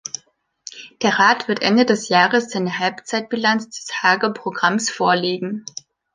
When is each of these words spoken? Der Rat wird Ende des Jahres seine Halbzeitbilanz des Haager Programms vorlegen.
Der 1.03 1.19
Rat 1.19 1.47
wird 1.47 1.61
Ende 1.61 1.85
des 1.85 2.09
Jahres 2.09 2.49
seine 2.49 2.79
Halbzeitbilanz 2.79 3.67
des 3.69 4.01
Haager 4.01 4.31
Programms 4.33 4.89
vorlegen. 4.89 5.63